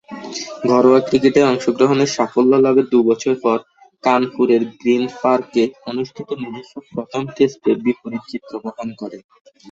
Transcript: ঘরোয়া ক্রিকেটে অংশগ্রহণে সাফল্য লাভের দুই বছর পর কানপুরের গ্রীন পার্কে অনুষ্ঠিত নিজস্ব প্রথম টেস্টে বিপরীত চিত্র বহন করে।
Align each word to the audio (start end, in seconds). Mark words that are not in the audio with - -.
ঘরোয়া 0.69 0.99
ক্রিকেটে 1.07 1.41
অংশগ্রহণে 1.45 2.05
সাফল্য 2.15 2.53
লাভের 2.57 2.85
দুই 2.91 3.03
বছর 3.09 3.33
পর 3.43 3.57
কানপুরের 4.03 4.61
গ্রীন 4.79 5.03
পার্কে 5.21 5.63
অনুষ্ঠিত 5.89 6.29
নিজস্ব 6.41 6.73
প্রথম 6.89 7.23
টেস্টে 7.35 7.71
বিপরীত 7.83 8.23
চিত্র 8.31 8.53
বহন 8.63 8.89
করে। 9.01 9.17